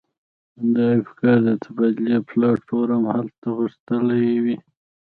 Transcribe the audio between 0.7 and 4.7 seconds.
د افکارو د تبادلې پلاټ فورم هلته غښتلی وي.